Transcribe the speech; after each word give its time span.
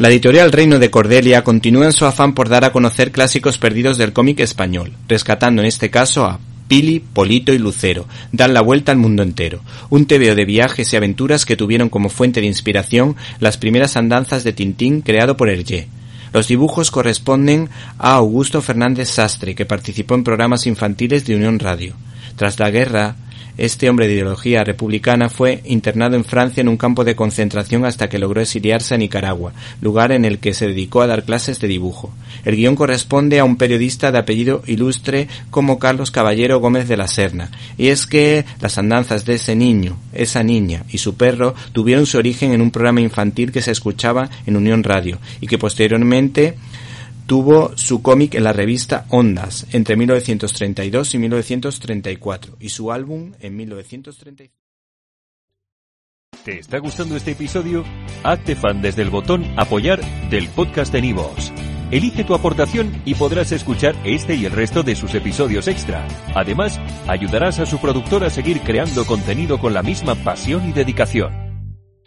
La 0.00 0.08
editorial 0.08 0.50
Reino 0.50 0.78
de 0.78 0.90
Cordelia 0.90 1.44
continúa 1.44 1.84
en 1.84 1.92
su 1.92 2.06
afán 2.06 2.32
por 2.32 2.48
dar 2.48 2.64
a 2.64 2.72
conocer 2.72 3.12
clásicos 3.12 3.58
perdidos 3.58 3.98
del 3.98 4.14
cómic 4.14 4.40
español, 4.40 4.94
rescatando 5.06 5.60
en 5.60 5.68
este 5.68 5.90
caso 5.90 6.24
a 6.24 6.40
Pili, 6.68 7.00
Polito 7.00 7.52
y 7.52 7.58
Lucero 7.58 8.06
dan 8.32 8.54
la 8.54 8.62
vuelta 8.62 8.92
al 8.92 8.96
mundo 8.96 9.22
entero, 9.22 9.60
un 9.90 10.06
tebeo 10.06 10.34
de 10.34 10.46
viajes 10.46 10.90
y 10.90 10.96
aventuras 10.96 11.44
que 11.44 11.54
tuvieron 11.54 11.90
como 11.90 12.08
fuente 12.08 12.40
de 12.40 12.46
inspiración 12.46 13.14
las 13.40 13.58
primeras 13.58 13.98
andanzas 13.98 14.42
de 14.42 14.54
Tintín 14.54 15.02
creado 15.02 15.36
por 15.36 15.50
Hergé. 15.50 15.88
Los 16.32 16.48
dibujos 16.48 16.90
corresponden 16.90 17.68
a 17.98 18.14
Augusto 18.14 18.62
Fernández 18.62 19.10
Sastre, 19.10 19.54
que 19.54 19.66
participó 19.66 20.14
en 20.14 20.24
programas 20.24 20.66
infantiles 20.66 21.26
de 21.26 21.36
Unión 21.36 21.58
Radio. 21.58 21.92
Tras 22.36 22.58
la 22.58 22.70
guerra, 22.70 23.16
este 23.60 23.90
hombre 23.90 24.08
de 24.08 24.14
ideología 24.14 24.64
republicana 24.64 25.28
fue 25.28 25.60
internado 25.66 26.16
en 26.16 26.24
Francia 26.24 26.62
en 26.62 26.68
un 26.68 26.78
campo 26.78 27.04
de 27.04 27.14
concentración 27.14 27.84
hasta 27.84 28.08
que 28.08 28.18
logró 28.18 28.40
exiliarse 28.40 28.94
a 28.94 28.96
Nicaragua, 28.98 29.52
lugar 29.82 30.12
en 30.12 30.24
el 30.24 30.38
que 30.38 30.54
se 30.54 30.66
dedicó 30.66 31.02
a 31.02 31.06
dar 31.06 31.24
clases 31.24 31.60
de 31.60 31.68
dibujo. 31.68 32.10
El 32.46 32.56
guion 32.56 32.74
corresponde 32.74 33.38
a 33.38 33.44
un 33.44 33.56
periodista 33.56 34.12
de 34.12 34.18
apellido 34.18 34.62
ilustre 34.66 35.28
como 35.50 35.78
Carlos 35.78 36.10
Caballero 36.10 36.58
Gómez 36.58 36.88
de 36.88 36.96
la 36.96 37.06
Serna, 37.06 37.50
y 37.76 37.88
es 37.88 38.06
que 38.06 38.46
las 38.62 38.78
andanzas 38.78 39.26
de 39.26 39.34
ese 39.34 39.54
niño, 39.54 39.98
esa 40.14 40.42
niña 40.42 40.84
y 40.88 40.96
su 40.96 41.16
perro 41.16 41.54
tuvieron 41.72 42.06
su 42.06 42.16
origen 42.16 42.52
en 42.52 42.62
un 42.62 42.70
programa 42.70 43.02
infantil 43.02 43.52
que 43.52 43.60
se 43.60 43.72
escuchaba 43.72 44.30
en 44.46 44.56
Unión 44.56 44.82
Radio 44.84 45.18
y 45.42 45.46
que 45.46 45.58
posteriormente 45.58 46.56
Tuvo 47.30 47.76
su 47.76 48.02
cómic 48.02 48.34
en 48.34 48.42
la 48.42 48.52
revista 48.52 49.06
Ondas 49.08 49.64
entre 49.70 49.94
1932 49.94 51.14
y 51.14 51.18
1934 51.18 52.56
y 52.58 52.70
su 52.70 52.90
álbum 52.90 53.34
en 53.38 53.54
1935. 53.54 54.52
¿Te 56.44 56.58
está 56.58 56.78
gustando 56.78 57.14
este 57.14 57.30
episodio? 57.30 57.84
Hazte 58.24 58.56
fan 58.56 58.82
desde 58.82 59.02
el 59.02 59.10
botón 59.10 59.44
Apoyar 59.56 60.00
del 60.28 60.48
podcast 60.48 60.92
de 60.92 61.02
Nivos. 61.02 61.52
Elige 61.92 62.24
tu 62.24 62.34
aportación 62.34 63.00
y 63.04 63.14
podrás 63.14 63.52
escuchar 63.52 63.94
este 64.02 64.34
y 64.34 64.46
el 64.46 64.50
resto 64.50 64.82
de 64.82 64.96
sus 64.96 65.14
episodios 65.14 65.68
extra. 65.68 66.08
Además, 66.34 66.80
ayudarás 67.06 67.60
a 67.60 67.66
su 67.66 67.78
productor 67.78 68.24
a 68.24 68.30
seguir 68.30 68.60
creando 68.62 69.06
contenido 69.06 69.60
con 69.60 69.72
la 69.72 69.84
misma 69.84 70.16
pasión 70.16 70.68
y 70.68 70.72
dedicación. 70.72 71.49